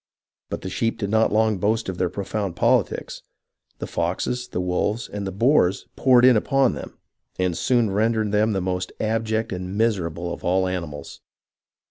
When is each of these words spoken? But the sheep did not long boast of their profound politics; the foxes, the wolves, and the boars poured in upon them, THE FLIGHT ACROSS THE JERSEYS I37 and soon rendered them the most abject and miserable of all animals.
But 0.49 0.61
the 0.61 0.69
sheep 0.71 0.97
did 0.97 1.11
not 1.11 1.31
long 1.31 1.59
boast 1.59 1.87
of 1.87 1.99
their 1.99 2.09
profound 2.09 2.55
politics; 2.55 3.21
the 3.77 3.85
foxes, 3.85 4.47
the 4.47 4.59
wolves, 4.59 5.07
and 5.07 5.27
the 5.27 5.31
boars 5.31 5.85
poured 5.95 6.25
in 6.25 6.35
upon 6.35 6.73
them, 6.73 6.97
THE 7.37 7.43
FLIGHT 7.43 7.45
ACROSS 7.45 7.45
THE 7.45 7.45
JERSEYS 7.45 7.45
I37 7.45 7.45
and 7.45 7.57
soon 7.87 7.91
rendered 7.91 8.31
them 8.31 8.51
the 8.53 8.61
most 8.61 8.91
abject 8.99 9.51
and 9.51 9.77
miserable 9.77 10.33
of 10.33 10.43
all 10.43 10.65
animals. 10.67 11.21